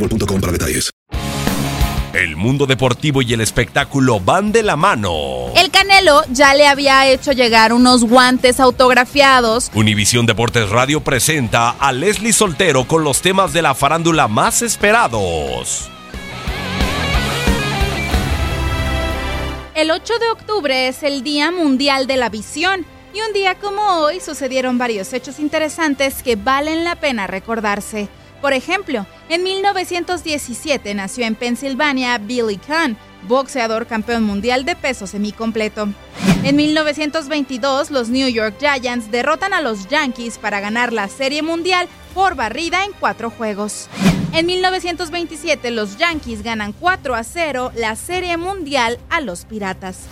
[0.00, 0.90] boostmobile.com para detalles.
[2.12, 5.52] El mundo deportivo y el espectáculo van de la mano.
[5.54, 9.70] El Canelo ya le había hecho llegar unos guantes autografiados.
[9.74, 15.88] Univisión Deportes Radio presenta a Leslie Soltero con los temas de la farándula más esperados.
[19.76, 22.84] El 8 de octubre es el Día Mundial de la Visión
[23.14, 28.08] y un día como hoy sucedieron varios hechos interesantes que valen la pena recordarse.
[28.40, 32.98] Por ejemplo, en 1917 nació en Pensilvania Billy Kahn,
[33.28, 35.88] boxeador campeón mundial de peso semicompleto.
[36.42, 41.88] En 1922, los New York Giants derrotan a los Yankees para ganar la Serie Mundial
[42.12, 43.88] por barrida en cuatro juegos.
[44.32, 50.06] En 1927, los Yankees ganan 4 a 0 la Serie Mundial a los Piratas.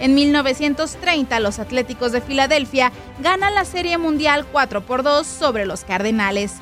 [0.00, 2.92] En 1930, los Atléticos de Filadelfia
[3.22, 6.52] ganan la Serie Mundial 4 por 2 sobre los Cardenales.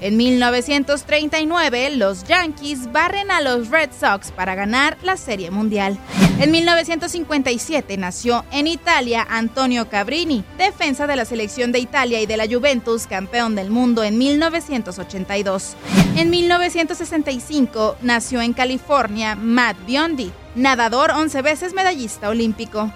[0.00, 5.98] En 1939, los Yankees barren a los Red Sox para ganar la Serie Mundial.
[6.40, 12.36] En 1957 nació en Italia Antonio Cabrini, defensa de la selección de Italia y de
[12.36, 15.74] la Juventus, campeón del mundo en 1982.
[16.16, 22.92] En 1965 nació en California Matt Biondi, nadador 11 veces medallista olímpico.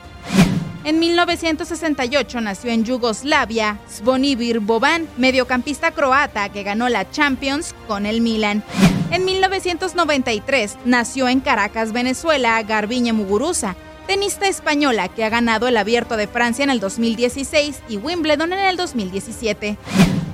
[0.89, 8.23] En 1968 nació en Yugoslavia Zvonimir Boban, mediocampista croata que ganó la Champions con el
[8.23, 8.65] Milan.
[9.11, 13.77] En 1993 nació en Caracas, Venezuela, Garbiñe Muguruza,
[14.07, 18.61] tenista española que ha ganado el Abierto de Francia en el 2016 y Wimbledon en
[18.61, 19.77] el 2017.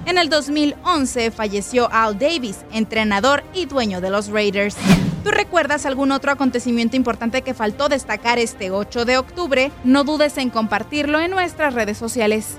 [0.07, 4.77] En el 2011 falleció Al Davis, entrenador y dueño de los Raiders.
[5.25, 9.73] ¿Tú recuerdas algún otro acontecimiento importante que faltó destacar este 8 de octubre?
[9.83, 12.59] No dudes en compartirlo en nuestras redes sociales.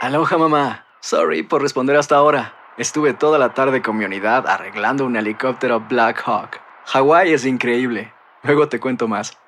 [0.00, 0.84] Aloha mamá.
[1.00, 2.54] Sorry por responder hasta ahora.
[2.76, 6.60] Estuve toda la tarde con mi unidad arreglando un helicóptero Black Hawk.
[6.86, 8.12] Hawái es increíble.
[8.42, 9.38] Luego te cuento más.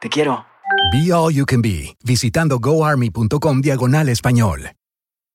[0.00, 0.44] Te quiero.
[0.92, 4.72] Be All You Can Be, visitando goarmy.com diagonal español.